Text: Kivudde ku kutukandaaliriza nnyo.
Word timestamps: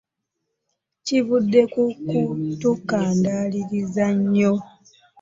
Kivudde 1.05 1.61
ku 1.73 1.83
kutukandaaliriza 2.05 4.05
nnyo. 4.17 4.53